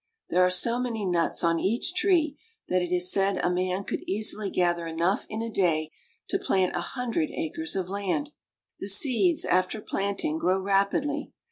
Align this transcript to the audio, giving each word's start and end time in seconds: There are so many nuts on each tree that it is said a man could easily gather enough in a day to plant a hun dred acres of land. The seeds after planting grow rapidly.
There 0.31 0.43
are 0.43 0.49
so 0.49 0.79
many 0.79 1.05
nuts 1.05 1.43
on 1.43 1.59
each 1.59 1.93
tree 1.93 2.35
that 2.69 2.81
it 2.81 2.91
is 2.91 3.11
said 3.11 3.37
a 3.37 3.51
man 3.51 3.83
could 3.83 4.01
easily 4.09 4.49
gather 4.49 4.87
enough 4.87 5.27
in 5.29 5.43
a 5.43 5.49
day 5.51 5.91
to 6.29 6.39
plant 6.39 6.75
a 6.75 6.79
hun 6.81 7.11
dred 7.11 7.29
acres 7.29 7.75
of 7.75 7.87
land. 7.87 8.31
The 8.79 8.87
seeds 8.89 9.45
after 9.45 9.79
planting 9.79 10.39
grow 10.39 10.59
rapidly. 10.59 11.33